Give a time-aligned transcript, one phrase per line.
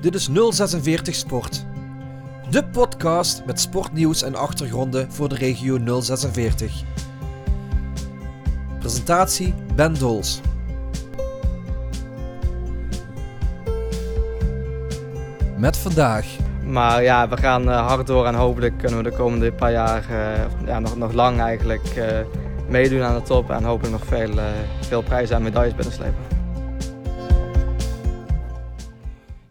[0.00, 1.64] Dit is 046 Sport.
[2.50, 6.82] De podcast met sportnieuws en achtergronden voor de regio 046.
[8.78, 10.40] Presentatie Ben Dols.
[15.56, 16.26] Met vandaag.
[16.64, 20.06] Maar ja, we gaan uh, hard door en hopelijk kunnen we de komende paar jaar,
[20.10, 22.04] uh, ja, nog, nog lang eigenlijk, uh,
[22.68, 23.50] meedoen aan de top.
[23.50, 24.34] En hopelijk nog veel,
[24.80, 26.37] veel prijzen en medailles binnenslepen.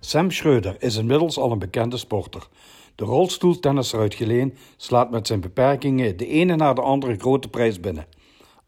[0.07, 2.47] Sam Schreuder is inmiddels al een bekende sporter.
[2.95, 7.79] De rolstoeltennisser uit Geleen slaat met zijn beperkingen de ene na de andere grote prijs
[7.79, 8.05] binnen.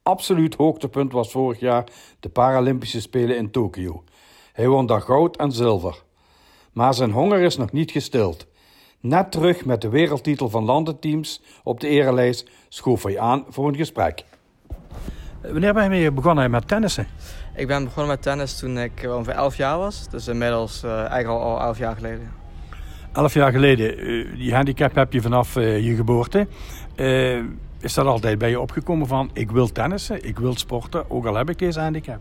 [0.04, 1.84] Absoluut hoogtepunt was vorig jaar
[2.20, 4.04] de Paralympische Spelen in Tokio.
[4.54, 6.04] Hij won daar goud en zilver.
[6.74, 8.48] Maar zijn honger is nog niet gestild.
[9.00, 13.76] Net terug met de wereldtitel van landenteams op de erelijst schoof hij aan voor een
[13.76, 14.26] gesprek.
[15.42, 17.08] Wanneer ben je begonnen met tennissen?
[17.56, 20.10] Ik ben begonnen met tennis toen ik ongeveer 11 jaar was.
[20.10, 22.32] Dus inmiddels uh, eigenlijk al, al 11 jaar geleden.
[23.14, 24.10] 11 jaar geleden.
[24.10, 26.48] Uh, die handicap heb je vanaf je geboorte.
[27.80, 31.36] is dat altijd bij je opgekomen van ik wil tennissen, ik wil sporten, ook al
[31.36, 32.20] heb ik deze handicap?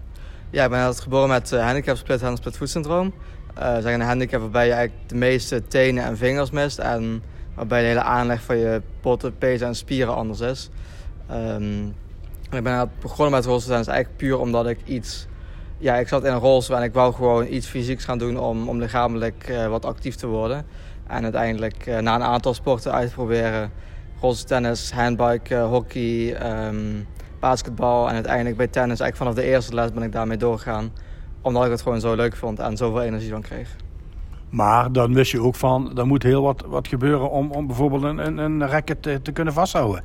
[0.50, 3.12] Ja, ik ben altijd geboren met handicap split hand split voet syndroom.
[3.58, 6.78] Uh, zeg een handicap waarbij je eigenlijk de meeste tenen en vingers mist.
[6.78, 7.22] En
[7.54, 10.70] waarbij de hele aanleg van je potten, pezen en spieren anders is.
[11.30, 11.94] Um,
[12.50, 15.26] ik ben begonnen met rolstoeltennis eigenlijk puur omdat ik iets...
[15.78, 18.68] Ja, ik zat in een rolstoel en ik wou gewoon iets fysieks gaan doen om,
[18.68, 20.66] om lichamelijk uh, wat actief te worden.
[21.06, 23.70] En uiteindelijk uh, na een aantal sporten uit te proberen...
[24.20, 27.06] rolstoeltennis, handbike, hockey, um,
[27.40, 28.08] basketbal...
[28.08, 30.92] en uiteindelijk bij tennis, eigenlijk vanaf de eerste les ben ik daarmee doorgegaan
[31.40, 33.76] omdat ik het gewoon zo leuk vond en zoveel energie van kreeg.
[34.50, 38.02] Maar dan wist je ook van, er moet heel wat, wat gebeuren om, om bijvoorbeeld
[38.02, 40.02] een, een, een racket te, te kunnen vasthouden.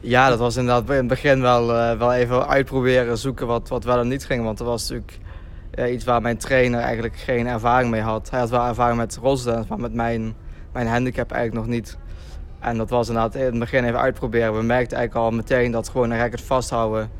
[0.00, 3.84] Ja, dat was inderdaad in het begin wel, uh, wel even uitproberen, zoeken wat, wat
[3.84, 4.44] wel en niet ging.
[4.44, 5.18] Want er was natuurlijk
[5.74, 8.30] uh, iets waar mijn trainer eigenlijk geen ervaring mee had.
[8.30, 10.34] Hij had wel ervaring met rolstoelen, maar met mijn,
[10.72, 11.98] mijn handicap eigenlijk nog niet.
[12.60, 14.56] En dat was inderdaad in het begin even uitproberen.
[14.56, 17.10] We merkten eigenlijk al meteen dat gewoon een racket vasthouden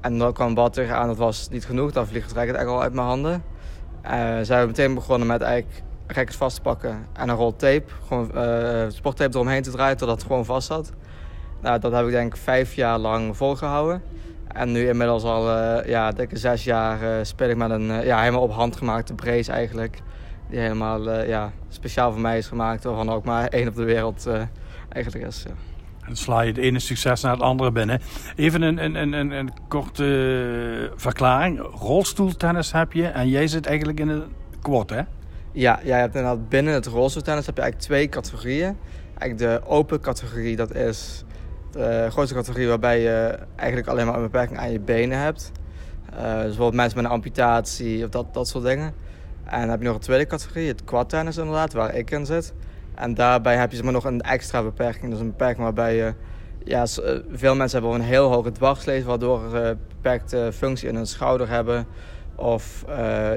[0.00, 1.92] en dan kwam wat aan, dat was niet genoeg.
[1.92, 3.42] Dan vliegt het racket eigenlijk al uit mijn handen.
[4.04, 4.10] Uh,
[4.42, 7.84] zijn we meteen begonnen met eigenlijk rackets vast te pakken en een rol tape.
[8.06, 8.30] Gewoon
[8.92, 10.92] sporttape eromheen te draaien totdat het gewoon vast zat.
[11.60, 14.02] Nou, dat heb ik denk ik vijf jaar lang volgehouden.
[14.48, 18.42] En nu inmiddels al uh, ja, dikke zes jaar speel ik met een ja, helemaal
[18.42, 20.00] op hand gemaakte brace eigenlijk.
[20.50, 22.84] Die helemaal ja, speciaal voor mij is gemaakt.
[22.84, 24.28] Waarvan ook maar één op de wereld
[24.88, 25.42] eigenlijk is.
[25.46, 25.54] Ja.
[26.08, 28.00] Dan sla je het ene succes naar het andere binnen.
[28.36, 31.60] Even een, een, een, een korte verklaring.
[31.60, 34.22] Rolstoeltennis heb je en jij zit eigenlijk in een
[34.62, 35.00] quad, hè?
[35.52, 38.76] Ja, jij hebt inderdaad binnen het rolstoeltennis heb je eigenlijk twee categorieën.
[39.18, 41.24] Eigenlijk de open categorie, dat is
[41.70, 45.52] de grootste categorie waarbij je eigenlijk alleen maar een beperking aan je benen hebt.
[46.14, 48.94] Uh, dus bijvoorbeeld mensen met een amputatie of dat, dat soort dingen.
[49.44, 52.54] En dan heb je nog een tweede categorie, het quad-tennis inderdaad, waar ik in zit.
[52.94, 55.10] En daarbij heb je zeg maar, nog een extra beperking.
[55.10, 56.14] Dus een beperking waarbij je...
[56.64, 59.04] Ja, eh, veel mensen hebben een heel hoge dwarslees...
[59.04, 61.86] waardoor ze beperkte functie in hun schouder hebben.
[62.34, 62.84] Of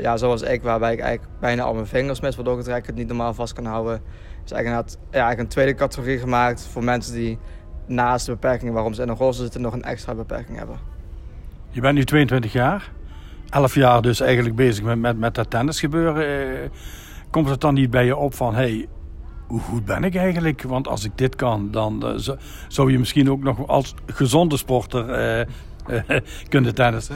[0.02, 2.36] ja, zoals ik, waarbij ik eigenlijk bijna al mijn vingers mis...
[2.36, 4.02] waardoor ik het niet normaal vast kan houden.
[4.44, 6.68] Dus eigenlijk, ja, eigenlijk een tweede categorie gemaakt...
[6.72, 7.38] voor mensen die
[7.92, 9.62] naast de beperkingen waarom ze in een rolstoel zitten...
[9.62, 10.76] nog een extra beperking hebben.
[11.70, 12.92] Je bent nu 22 jaar.
[13.50, 16.26] 11 jaar dus eigenlijk bezig met, met, met dat tennisgebeuren.
[16.26, 16.70] Eh,
[17.30, 18.56] komt het dan niet bij je op van...
[18.56, 18.88] Hey,
[19.48, 20.62] hoe goed ben ik eigenlijk?
[20.62, 22.36] Want als ik dit kan, dan uh,
[22.68, 25.46] zou je misschien ook nog als gezonde sporter uh,
[26.10, 26.20] uh,
[26.50, 27.16] kunnen tennissen.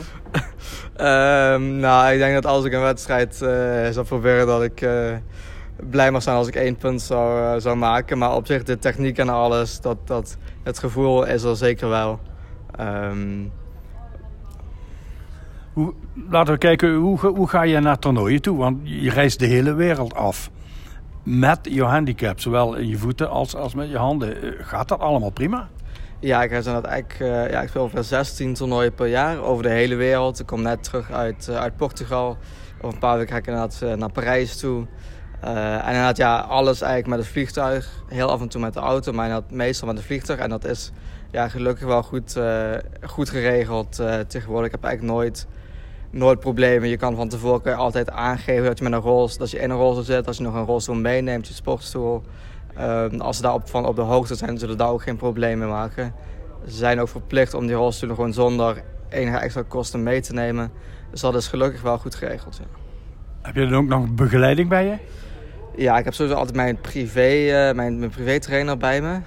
[0.97, 3.35] um, nou, ik denk dat als ik een wedstrijd
[3.91, 4.87] zou proberen, dat ik
[5.89, 8.17] blij mag zijn als ik één punt zou, zou maken.
[8.17, 12.19] Maar op zich, de techniek en alles, dat, dat, het gevoel is er zeker wel.
[12.79, 13.51] Um...
[15.73, 15.93] Hoe,
[16.29, 18.57] laten we kijken, hoe, hoe ga je naar toernooien toe?
[18.57, 20.49] Want je reist de hele wereld af
[21.23, 24.41] met je handicap, zowel in je voeten als, als met je handen.
[24.41, 25.69] Eh, gaat dat allemaal prima?
[26.19, 29.69] Ja, ik, dat eigenlijk, uh, ja, ik speel ongeveer 16 toernooien per jaar over de
[29.69, 30.39] hele wereld.
[30.39, 32.37] Ik kom net terug uit, uh, uit Portugal.
[32.77, 34.85] Over een paar weken ga ik inderdaad naar Parijs toe.
[35.41, 38.03] En inderdaad, ja, alles eigenlijk met het vliegtuig.
[38.07, 40.39] Heel af en toe met de auto, maar inderdaad meestal met het vliegtuig.
[40.39, 40.91] En dat is
[41.31, 42.39] ja, gelukkig wel goed,
[43.01, 44.65] goed geregeld tegenwoordig.
[44.65, 45.47] Ik heb eigenlijk nooit
[46.15, 46.89] nooit problemen.
[46.89, 49.77] Je kan van tevoren altijd aangeven dat je met een rolstoel, dat je in een
[49.77, 50.27] rolstoel zit.
[50.27, 52.23] Als je nog een rolstoel meeneemt, je sportstoel.
[52.79, 55.69] Um, als ze daar op, van op de hoogte zijn, zullen daar ook geen problemen
[55.69, 56.13] maken.
[56.65, 60.71] Ze zijn ook verplicht om die rolstoelen gewoon zonder enige extra kosten mee te nemen.
[61.11, 62.59] Dus dat is gelukkig wel goed geregeld.
[63.41, 64.97] Heb je dan ook nog begeleiding bij je?
[65.77, 69.19] Ja, ik heb sowieso altijd mijn privé, uh, mijn, mijn privé trainer bij me.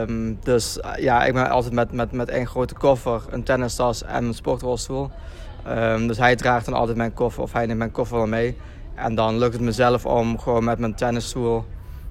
[0.00, 4.02] Um, dus uh, ja, ik ben altijd met, met, met één grote koffer, een tennistas
[4.02, 5.10] en een sportrolstoel.
[5.68, 8.56] Um, dus hij draagt dan altijd mijn koffer of hij neemt mijn koffer wel mee.
[8.94, 11.64] En dan lukt het mezelf om gewoon met mijn tennisstoel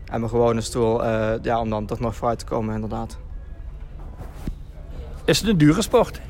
[0.05, 1.05] en mijn gewone stoel,
[1.41, 3.17] ja, om dan toch nog vooruit te komen inderdaad.
[5.25, 6.21] Is het een dure sport?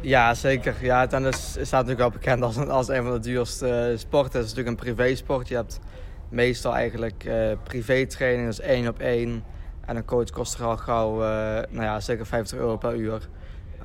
[0.00, 0.74] Ja, zeker.
[0.80, 4.40] Ja, tennis staat natuurlijk wel bekend als een, als een van de duurste sporten.
[4.40, 5.48] Het is natuurlijk een privé-sport.
[5.48, 5.80] Je hebt
[6.28, 9.44] meestal eigenlijk uh, privé-training, dus één op één.
[9.86, 11.28] En een coach kost er al gauw, uh,
[11.70, 13.28] nou ja, zeker 50 euro per uur.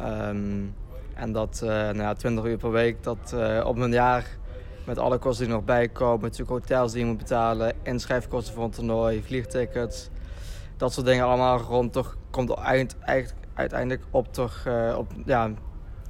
[0.02, 0.76] Um,
[1.14, 4.26] en dat, uh, nou ja, 20 uur per week, dat op een jaar
[4.86, 6.22] met alle kosten die er nog bij komen.
[6.22, 10.10] Natuurlijk hotels die je moet betalen, inschrijfkosten voor een toernooi, vliegtickets.
[10.78, 11.94] Dat soort dingen allemaal rond.
[11.94, 12.96] Toch komt eind,
[13.54, 14.68] uiteindelijk op toch,
[14.98, 15.52] op, ja,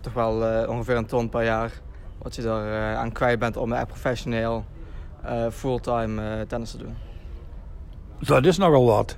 [0.01, 1.71] toch wel ongeveer een ton per jaar.
[2.17, 4.65] Wat je er aan kwijt bent om echt professioneel
[5.51, 6.95] fulltime uh, tennis te doen.
[8.19, 9.17] Dat is nogal wat.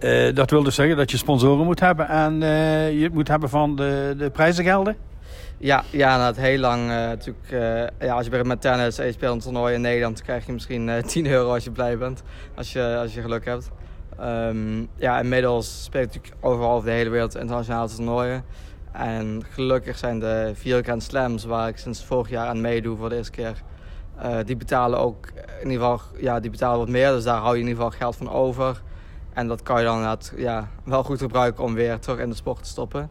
[0.00, 2.40] Uh, dat wil dus zeggen dat je sponsoren moet hebben en
[2.98, 4.96] je moet hebben van de, de prijzengelden?
[5.58, 7.46] Ja, ja nou, het heel lang natuurlijk.
[7.98, 10.52] ja, als je begint met tennis en je speelt een toernooi in Nederland, krijg je
[10.52, 12.22] misschien 10 euro als je blij bent.
[12.54, 13.70] Als je, als je geluk hebt.
[14.20, 18.44] Um, ja, inmiddels speel ik natuurlijk overal over de hele wereld internationale toernooien.
[18.92, 23.08] En gelukkig zijn de vier Grand Slams waar ik sinds vorig jaar aan meedoe voor
[23.08, 23.62] de eerste keer
[24.22, 25.26] uh, die betalen ook
[25.62, 27.98] in ieder geval ja, die betalen wat meer, dus daar hou je in ieder geval
[27.98, 28.82] geld van over.
[29.32, 32.34] En dat kan je dan inderdaad ja, wel goed gebruiken om weer terug in de
[32.34, 33.10] sport te stoppen.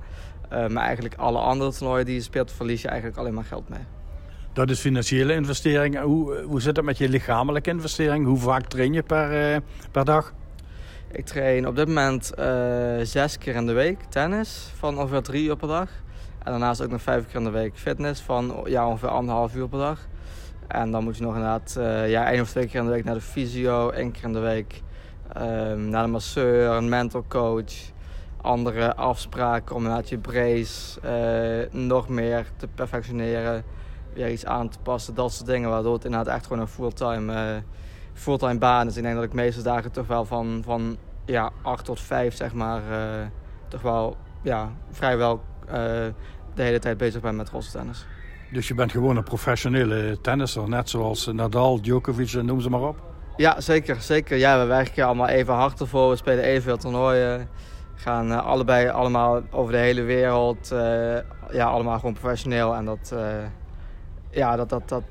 [0.52, 3.70] Uh, maar eigenlijk alle andere toernooien die je speelt, verlies je eigenlijk alleen maar geld
[3.70, 3.80] mee.
[4.54, 6.00] Dat is financiële investering.
[6.00, 8.26] Hoe, hoe zit het met je lichamelijke investering?
[8.26, 9.58] Hoe vaak train je per, uh,
[9.92, 10.34] per dag?
[11.12, 12.32] Ik train op dit moment
[13.02, 15.90] zes keer in de week tennis, van ongeveer drie uur per dag.
[16.44, 19.68] En daarnaast ook nog vijf keer in de week fitness, van ja, ongeveer anderhalf uur
[19.68, 20.00] per dag.
[20.74, 23.04] En dan moet je nog inderdaad uh, ja, één of twee keer in de week
[23.04, 24.82] naar de fysio, één keer in de week
[25.38, 27.74] um, naar de masseur, een mental coach,
[28.42, 33.64] andere afspraken om inderdaad je brace uh, nog meer te perfectioneren,
[34.14, 35.70] weer iets aan te passen, dat soort dingen.
[35.70, 37.62] Waardoor het inderdaad echt gewoon een fulltime, uh,
[38.14, 38.98] fulltime baan is.
[38.98, 42.54] Ik denk dat ik meeste dagen toch wel van, van ja, 8 tot 5 zeg
[42.54, 42.82] maar,
[43.68, 45.42] toch wel ja, vrijwel
[46.54, 48.06] de hele tijd bezig ben met rolstennis.
[48.54, 52.96] Dus je bent gewoon een professionele tennisser, net zoals Nadal, Djokovic, noem ze maar op?
[53.36, 54.02] Ja, zeker.
[54.02, 54.38] zeker.
[54.38, 56.10] Ja, we werken allemaal even hard ervoor.
[56.10, 57.50] We spelen evenveel toernooien.
[57.96, 60.72] Gaan uh, allebei allemaal over de hele wereld.
[60.74, 60.80] Uh,
[61.52, 62.76] ja, allemaal gewoon professioneel.
[62.76, 63.20] En dat, uh,
[64.30, 65.04] ja, dat, dat, dat,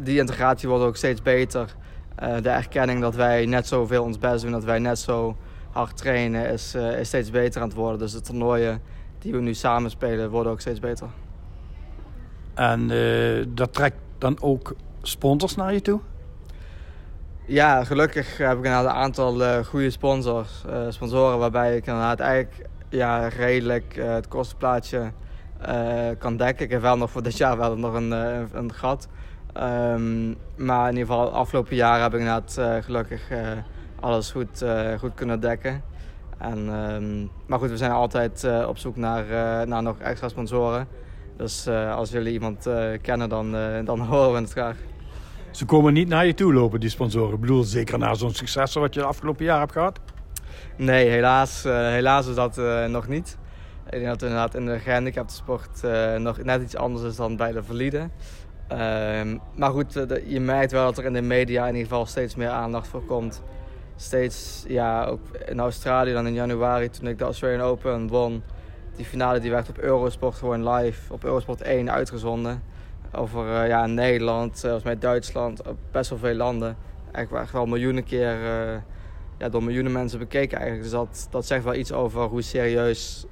[0.00, 1.74] die integratie wordt ook steeds beter.
[2.42, 5.36] de erkenning dat wij net zoveel ons best doen, dat wij net zo
[5.70, 7.98] hard trainen, is, is steeds beter aan het worden.
[7.98, 8.80] Dus de toernooien
[9.18, 11.08] die we nu samen spelen, worden ook steeds beter.
[12.56, 16.00] En uh, dat trekt dan ook sponsors naar je toe?
[17.44, 22.68] Ja, gelukkig heb ik een aantal uh, goede sponsors, uh, sponsoren waarbij ik inderdaad eigenlijk
[22.88, 25.12] ja, redelijk het kostenplaatje
[26.18, 26.64] kan dekken.
[26.64, 28.10] Ik heb wel nog voor dit jaar wel nog een,
[28.56, 29.08] een gat.
[29.56, 33.22] Um, maar in ieder geval, afgelopen jaar heb ik inderdaad gelukkig
[34.00, 34.64] alles goed,
[34.98, 35.82] goed kunnen dekken.
[36.38, 39.24] En, um, maar goed, we zijn altijd op zoek naar,
[39.68, 40.88] naar nog extra sponsoren.
[41.36, 44.76] Dus uh, als jullie iemand uh, kennen, dan, uh, dan horen we het graag.
[45.50, 47.34] Ze komen niet naar je toe lopen, die sponsoren.
[47.34, 50.00] Ik bedoel, zeker na zo'n succes wat je de afgelopen jaar hebt gehad?
[50.76, 53.38] Nee, helaas, helaas is dat nog niet.
[53.84, 55.82] Ik denk dat inderdaad in de gehandicaptensport
[56.18, 58.08] nog net iets anders is dan bij de valide.
[58.68, 59.92] Ehm, maar goed,
[60.26, 63.04] je merkt wel dat er in de media in ieder geval steeds meer aandacht voor
[63.04, 63.42] komt.
[63.96, 68.42] Steeds, ja, ook in Australië dan in januari toen ik de Australian Open won
[68.96, 72.62] die finale die werd op Eurosport gewoon live, op Eurosport 1 uitgezonden.
[73.12, 76.76] Over uh, ja, Nederland, zelfs met Duitsland, best wel veel landen.
[77.12, 78.76] Eigenlijk echt wel miljoenen keer uh,
[79.38, 80.90] ja, door miljoenen mensen bekeken eigenlijk.
[80.90, 83.26] Dus dat, dat zegt wel iets over hoe serieus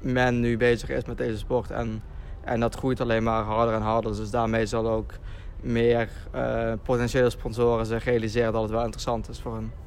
[0.00, 1.70] men nu bezig is met deze sport.
[1.70, 2.02] En,
[2.44, 4.16] en dat groeit alleen maar harder en harder.
[4.16, 5.12] Dus daarmee zal ook
[5.60, 6.08] meer
[6.82, 9.85] potentiële sponsoren zich realiseren dat het wel interessant is voor hen.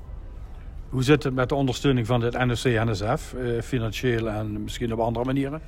[0.90, 5.26] Hoe zit het met de ondersteuning van dit NOC-NSF, eh, financieel en misschien op andere
[5.26, 5.62] manieren?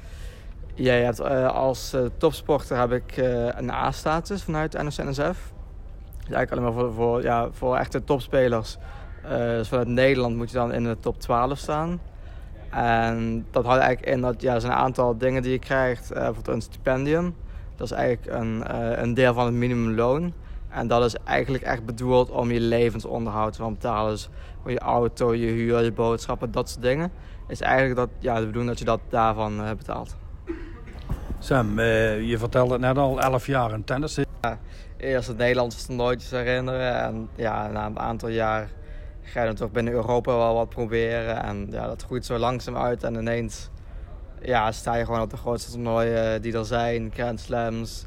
[0.73, 3.17] Ja, uh, als uh, topsporter heb ik
[3.55, 5.51] een A-status vanuit NOC-NSF.
[6.17, 8.77] Dus eigenlijk alleen maar voor, voor, ja, voor echte topspelers.
[9.29, 12.01] dus vanuit Nederland moet je dan in de top 12 staan.
[12.69, 16.13] En dat houdt eigenlijk in dat ja, er zijn een aantal dingen die je krijgt.
[16.13, 17.35] bijvoorbeeld een stipendium.
[17.75, 18.63] Dat is eigenlijk een,
[19.01, 20.33] een deel van het minimumloon.
[20.71, 24.11] En dat is eigenlijk echt bedoeld om je levensonderhoud te betalen.
[24.11, 24.29] Dus
[24.65, 27.11] je auto, je huur, je boodschappen, dat soort dingen.
[27.47, 30.15] Is eigenlijk dat, ja, de bedoeling dat je dat daarvan uh, betaalt.
[31.39, 34.19] Sam, uh, je vertelde net al 11 jaar in tennis.
[34.41, 34.59] Ja,
[34.97, 37.01] eerst het Nederlandse toernooitjes herinneren.
[37.01, 38.69] En ja, na een aantal jaar
[39.21, 41.43] ga je dan toch binnen Europa wel wat proberen.
[41.43, 43.03] En ja, dat groeit zo langzaam uit.
[43.03, 43.69] En ineens
[44.41, 47.11] ja, sta je gewoon op de grootste toernooien die er zijn.
[47.13, 48.05] Grand Slams,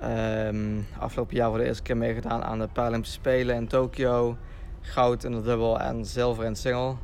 [0.00, 4.36] Ehm, afgelopen jaar voor de eerste keer meegedaan aan de Paralympische Spelen in Tokio.
[4.80, 6.94] Goud in de dubbel en zilver in single.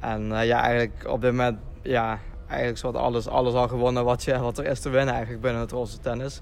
[0.00, 4.24] En eh, ja, eigenlijk op dit moment, ja, eigenlijk soort alles, alles al gewonnen wat,
[4.24, 6.40] je, wat er is te winnen eigenlijk binnen het rolstoel tennis.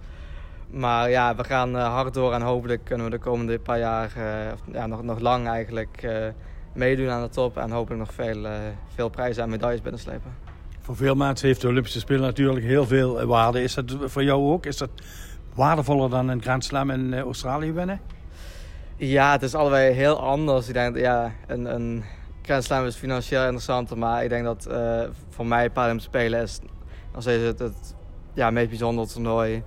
[0.70, 4.12] Maar ja, we gaan uh, hard door en hopelijk kunnen we de komende paar jaar,
[4.18, 6.08] uh, ja, nog, nog lang eigenlijk,
[6.72, 7.56] meedoen aan de top.
[7.56, 8.46] En hopelijk nog veel,
[8.94, 10.34] veel prijzen en medailles binnenslepen.
[10.80, 13.62] Voor veel mensen heeft de Olympische Spelen natuurlijk heel veel waarde.
[13.62, 14.66] Is dat voor jou ook?
[14.66, 14.90] Is dat
[15.54, 18.00] waardevoller dan een Grand Slam in Australië winnen?
[18.97, 20.68] Ja, het is allebei heel anders.
[20.68, 22.04] Ik denk, ja, een, een
[22.42, 26.61] Grand Slam is financieel interessanter, maar ik denk dat uh, voor mij Paralympische Spelen is
[27.12, 27.94] nog steeds het,
[28.35, 29.62] ja, meest bijzondere toernooi.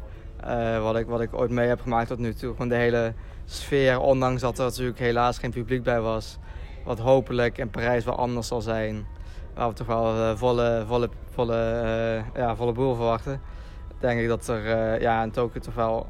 [0.47, 2.51] Uh, wat, ik, wat ik ooit mee heb gemaakt tot nu toe.
[2.51, 3.13] Gewoon de hele
[3.45, 6.37] sfeer, ondanks dat er natuurlijk helaas geen publiek bij was.
[6.83, 9.05] Wat hopelijk in Parijs wel anders zal zijn.
[9.53, 13.41] Waar we toch wel volle, volle, volle, ja, volle boel verwachten.
[14.05, 16.07] Denk ik dat er ja, in Tokio toch wel,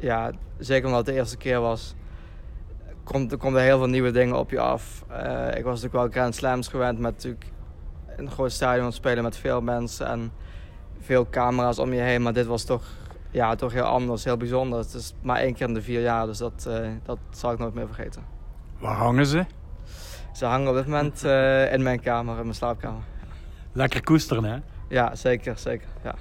[0.00, 1.94] ja, zeker omdat het de eerste keer was,
[3.04, 5.04] komt, er komen heel veel nieuwe dingen op je af.
[5.10, 7.46] Uh, ik was natuurlijk wel Grand Slams gewend met natuurlijk
[8.16, 10.32] een groot stadion spelen met veel mensen en
[11.00, 12.22] veel camera's om je heen.
[12.22, 12.84] Maar dit was toch,
[13.30, 14.78] ja, toch heel anders, heel bijzonder.
[14.78, 17.58] Het is maar één keer in de vier jaar, dus dat, uh, dat zal ik
[17.58, 18.24] nooit meer vergeten.
[18.78, 19.44] Waar hangen ze?
[20.32, 23.02] Ze hangen op dit moment uh, in mijn kamer, in mijn slaapkamer.
[23.72, 24.56] Lekker koesteren, hè?
[24.88, 25.88] Ja, zeker, zeker.
[26.02, 26.14] Ja.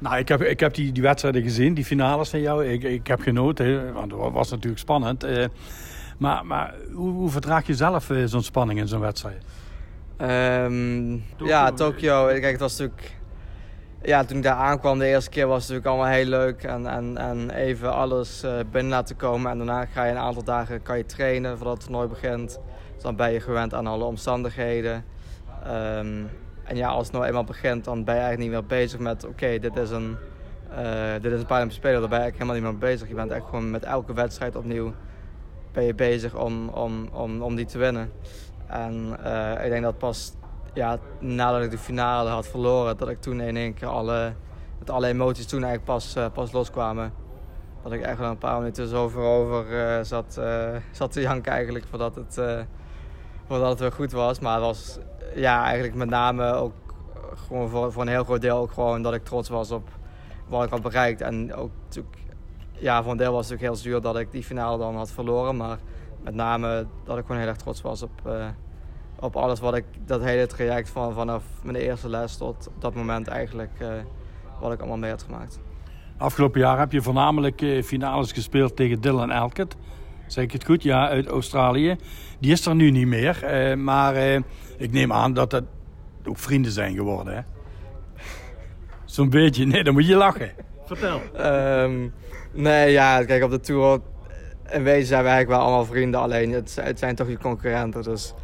[0.00, 2.66] Nou, ik heb, ik heb die, die wedstrijden gezien, die finales van jou.
[2.66, 5.26] Ik, ik heb genoten, want het was natuurlijk spannend.
[6.18, 9.44] Maar, maar hoe, hoe verdraag je zelf eh, zo'n spanning in zo'n wedstrijd?
[10.20, 12.26] Um, ja, Tokio.
[12.26, 13.18] Kijk, het was natuurlijk...
[14.02, 16.62] Ja, toen ik daar aankwam de eerste keer was het natuurlijk allemaal heel leuk.
[16.62, 19.50] En, en, en even alles uh, binnen laten komen.
[19.50, 22.60] En daarna ga je een aantal dagen kan je trainen voordat het toernooi begint.
[22.94, 25.04] Dus dan ben je gewend aan alle omstandigheden.
[25.96, 26.28] Um,
[26.70, 29.26] en ja, als het nou eenmaal begint, dan ben je eigenlijk niet meer bezig met...
[29.26, 30.16] Oké, dit is een...
[30.70, 33.08] Uh, dit is een Paralympische Speler, daar ben je eigenlijk helemaal niet meer bezig.
[33.08, 34.92] Je bent echt gewoon met elke wedstrijd opnieuw
[35.72, 38.12] ben je bezig om, om, om, om die te winnen.
[38.66, 40.32] En uh, ik denk dat pas
[40.74, 44.32] ja, nadat ik de finale had verloren, dat ik toen in één keer alle,
[44.86, 47.12] alle emoties toen eigenlijk pas, uh, pas loskwamen.
[47.82, 50.40] Dat ik echt wel een paar minuten zo voorover zat,
[50.90, 52.40] zat te janken eigenlijk voordat het,
[53.46, 54.38] voordat het weer goed was.
[54.38, 54.98] Maar het was
[55.34, 56.72] ja, eigenlijk met name ook
[57.34, 59.88] gewoon voor, voor een heel groot deel ook gewoon dat ik trots was op
[60.48, 61.20] wat ik had bereikt.
[61.20, 62.16] En ook natuurlijk
[62.80, 65.10] ja, voor een deel was het natuurlijk heel zuur dat ik die finale dan had
[65.10, 65.56] verloren.
[65.56, 65.78] Maar
[66.22, 68.46] met name dat ik gewoon heel erg trots was op, uh,
[69.20, 73.28] op alles wat ik, dat hele traject van, vanaf mijn eerste les tot dat moment
[73.28, 73.88] eigenlijk, uh,
[74.60, 75.60] wat ik allemaal mee had gemaakt.
[76.16, 79.76] Afgelopen jaar heb je voornamelijk uh, finales gespeeld tegen Dylan Elkett.
[80.30, 80.82] Zeg ik het goed?
[80.82, 81.96] Ja, uit Australië.
[82.38, 83.38] Die is er nu niet meer.
[83.78, 84.16] maar
[84.76, 85.64] ik neem aan dat dat
[86.24, 87.40] ook vrienden zijn geworden, hè?
[89.04, 89.64] Zo'n beetje.
[89.66, 90.52] Nee, dan moet je lachen.
[90.86, 91.20] Vertel.
[91.40, 92.12] Um,
[92.52, 94.00] Nee, ja, kijk, op de Tour
[94.70, 96.20] in wezen zijn we eigenlijk wel allemaal vrienden.
[96.20, 98.02] Alleen het, het zijn toch je concurrenten.
[98.02, 98.34] Dus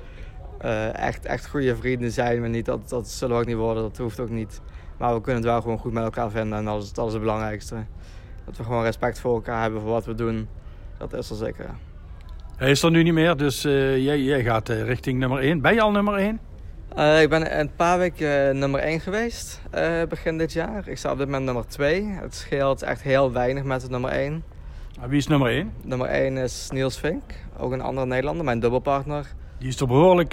[0.64, 2.64] uh, echt, echt goede vrienden zijn we niet.
[2.64, 4.60] Dat, dat zullen we ook niet worden, dat hoeft ook niet.
[4.98, 6.58] Maar we kunnen het wel gewoon goed met elkaar vinden.
[6.58, 7.76] En dat is, dat is het belangrijkste.
[8.44, 10.48] Dat we gewoon respect voor elkaar hebben voor wat we doen.
[10.98, 11.70] Dat is er zeker.
[12.56, 15.60] Hij is er nu niet meer, dus uh, jij, jij gaat uh, richting nummer 1.
[15.60, 16.40] Ben je al nummer 1?
[16.98, 19.60] Uh, ik ben een paar weken nummer 1 geweest
[20.08, 20.88] begin dit jaar.
[20.88, 22.04] Ik sta op dit moment nummer 2.
[22.04, 24.44] Het scheelt echt heel weinig met het nummer 1.
[25.08, 25.72] Wie is nummer 1?
[25.82, 27.22] Nummer 1 is Niels Vink,
[27.58, 29.26] ook een andere Nederlander, mijn dubbelpartner.
[29.58, 30.30] Die is toch behoorlijk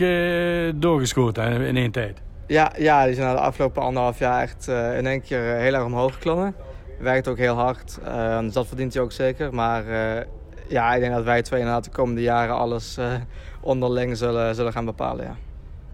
[0.81, 2.21] doorgeschoten in één tijd?
[2.47, 5.85] Ja, ja, die zijn na de afgelopen anderhalf jaar echt in één keer heel erg
[5.85, 6.55] omhoog geklommen.
[6.99, 7.99] Werkt ook heel hard,
[8.41, 9.53] dus dat verdient hij ook zeker.
[9.53, 9.83] Maar
[10.67, 12.97] ja, ik denk dat wij twee inderdaad de komende jaren alles
[13.61, 15.35] onderling zullen, zullen gaan bepalen, ja.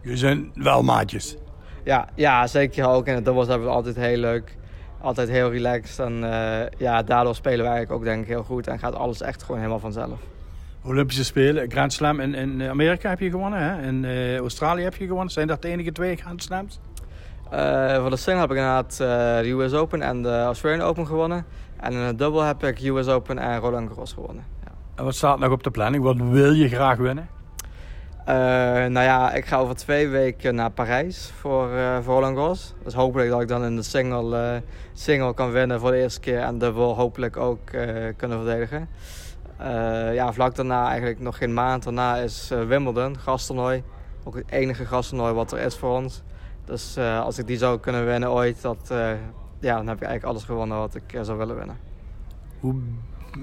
[0.01, 1.37] Jullie zijn wel maatjes.
[1.83, 3.05] Ja, ja, zeker ook.
[3.05, 4.57] En het dubbels hebben we altijd heel leuk.
[5.01, 6.05] Altijd heel relaxed.
[6.05, 8.67] En uh, ja, daardoor spelen wij eigenlijk ook denk ik heel goed.
[8.67, 10.19] En gaat alles echt gewoon helemaal vanzelf.
[10.83, 13.59] Olympische Spelen, Grand Slam in, in Amerika heb je gewonnen.
[13.59, 13.87] Hè?
[13.87, 15.31] In uh, Australië heb je gewonnen.
[15.31, 16.79] Zijn dat de enige twee Grand Slams?
[17.53, 21.45] Uh, voor de single heb ik inderdaad de US Open en de Australian Open gewonnen.
[21.79, 24.43] En in het dubbel heb ik US Open en Roland Garros gewonnen.
[24.99, 26.03] En wat staat nog op de planning?
[26.03, 27.29] Wat wil je graag winnen?
[28.19, 28.35] Uh,
[28.85, 32.73] nou ja, ik ga over twee weken naar Parijs voor, uh, voor Roland Garros.
[32.83, 34.61] Dus hopelijk dat ik dan in de single, uh,
[34.93, 36.39] single kan winnen voor de eerste keer.
[36.39, 37.59] En dubbel hopelijk ook
[38.15, 38.89] kunnen verdedigen.
[40.13, 43.83] ja, vlak daarna, eigenlijk nog geen maand daarna, is Wimbledon, gasttoernooi.
[44.23, 46.23] Ook het enige gasttoernooi wat er is voor ons.
[46.65, 48.79] Dus als ik die zou kunnen winnen ooit, dat,
[49.59, 51.77] ja, dan heb ik eigenlijk alles gewonnen wat ik zou willen winnen.
[52.59, 52.75] Hoe,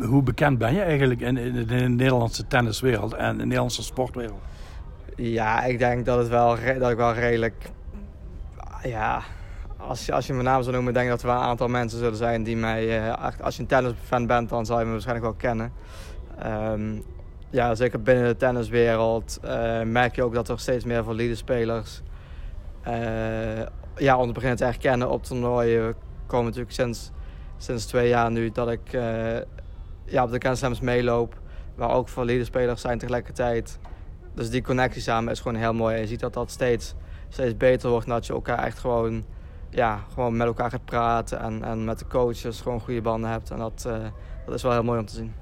[0.00, 4.40] hoe bekend ben je eigenlijk in, in de Nederlandse tenniswereld en in de Nederlandse sportwereld?
[5.16, 7.70] Ja, ik denk dat, het wel, dat ik wel redelijk
[8.82, 9.22] ja,
[9.76, 11.98] als als je mijn naam zou noemen, denk ik dat er wel een aantal mensen
[11.98, 13.12] zullen zijn die mij...
[13.40, 15.72] als je een tennisfan bent, dan zal je me waarschijnlijk wel kennen.
[16.72, 17.02] Um,
[17.50, 19.40] ja, zeker binnen de tenniswereld
[19.84, 22.02] merk je ook dat er steeds meer valide spelers
[23.96, 25.86] ja, ons beginnen te herkennen op toernooien.
[25.86, 25.94] We
[26.26, 27.10] komen natuurlijk sinds,
[27.56, 28.98] sinds twee jaar nu dat ik
[30.06, 31.40] ja, op de Slams meeloop.
[31.74, 33.78] Waar ook valide spelers zijn tegelijkertijd.
[34.34, 35.94] Dus die connectie samen is gewoon heel mooi.
[35.94, 36.94] En je ziet dat dat steeds,
[37.28, 38.06] steeds beter wordt.
[38.06, 39.24] Dat je elkaar echt gewoon,
[39.70, 41.40] ja, gewoon met elkaar gaat praten.
[41.40, 43.50] En, en met de coaches gewoon goede banden hebt.
[43.50, 43.96] En dat, uh,
[44.46, 45.34] dat is wel heel mooi om te zien.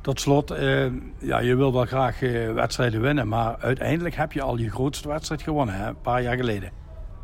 [0.00, 0.86] Tot slot, uh,
[1.18, 3.28] ja, je wil wel graag uh, wedstrijden winnen.
[3.28, 5.88] Maar uiteindelijk heb je al je grootste wedstrijd gewonnen, hè?
[5.88, 6.70] een paar jaar geleden.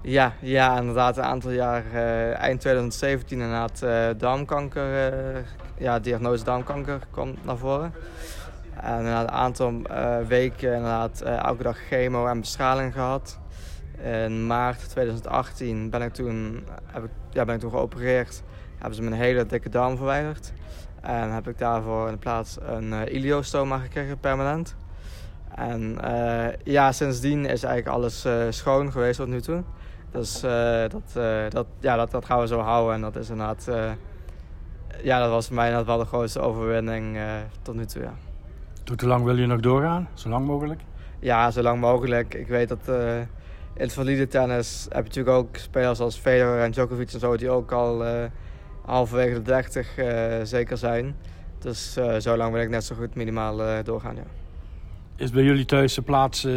[0.02, 1.16] Ja, ja, inderdaad.
[1.16, 1.92] Een aantal jaar,
[2.34, 3.84] eind 2017 inderdaad,
[4.20, 5.44] darmkanker,
[5.82, 7.94] ja, diagnose darmkanker kwam naar voren.
[8.80, 9.82] En na een aantal
[10.26, 13.38] weken inderdaad elke dag chemo en bestraling gehad.
[14.02, 18.42] In maart 2018 ben ik toen, heb ik, ja, ben ik toen geopereerd.
[18.78, 20.52] Hebben ze een hele dikke darm verwijderd.
[21.00, 24.76] En heb ik daarvoor in de plaats een uh, iliostoma gekregen, permanent.
[25.54, 25.98] En
[26.64, 29.62] ja, sindsdien is eigenlijk alles schoon geweest tot nu toe.
[30.10, 32.94] Dus uh, dat, uh, dat, ja, dat, dat gaan we zo houden.
[32.94, 33.68] En dat is inderdaad...
[35.02, 37.18] Ja, dat was voor mij inderdaad wel de grootste overwinning
[37.62, 38.14] tot nu toe, ja.
[38.84, 40.08] Tot hoe lang wil je nog doorgaan?
[40.14, 40.80] Zo lang mogelijk?
[41.18, 42.34] Ja, zo lang mogelijk.
[42.34, 42.88] Ik weet dat
[43.74, 47.36] in het valide tennis heb je natuurlijk ook spelers als Federer en Djokovic en zo...
[47.36, 48.04] die ook al
[48.84, 49.88] halverwege de 30
[50.42, 51.16] zeker zijn.
[51.58, 54.22] Dus zo lang wil ik net zo goed minimaal doorgaan, ja.
[55.16, 56.52] Is bij jullie thuis de plaats uh,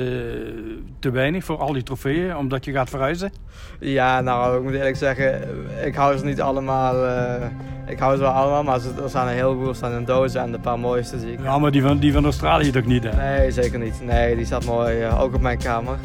[1.00, 3.32] te weinig voor al die trofeeën, omdat je gaat verhuizen?
[3.80, 5.42] Ja, nou, ik moet eerlijk zeggen,
[5.86, 7.06] ik hou ze niet allemaal.
[7.06, 7.46] Uh,
[7.88, 10.60] ik hou ze wel allemaal, maar er staan een heleboel staan in dozen en de
[10.60, 11.40] paar mooiste zie ik.
[11.42, 13.16] Ja, maar die van, die van Australië toch niet, hè?
[13.16, 14.02] Nee, zeker niet.
[14.04, 15.98] Nee, die staat mooi, uh, ook op mijn kamer.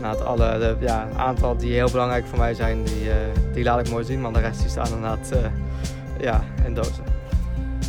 [0.00, 3.10] Het alle, de, ja, een aantal die heel belangrijk voor mij zijn, die,
[3.52, 5.32] die laat ik mooi zien, maar de rest die staan inderdaad
[6.20, 7.04] ja, in dozen.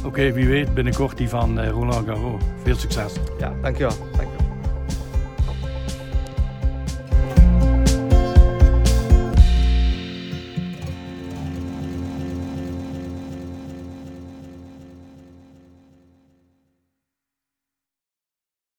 [0.06, 2.42] Oké, wie weet binnenkort die van uh, Roland Garros.
[2.64, 3.14] Veel succes.
[3.40, 3.96] Ja, dankjewel.
[4.18, 4.35] Dank